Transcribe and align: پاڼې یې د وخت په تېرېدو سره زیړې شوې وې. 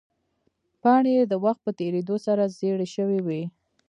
پاڼې 0.81 1.11
یې 1.17 1.23
د 1.27 1.33
وخت 1.45 1.61
په 1.65 1.71
تېرېدو 1.79 2.15
سره 2.25 2.43
زیړې 2.57 2.87
شوې 2.95 3.19
وې. 3.25 3.43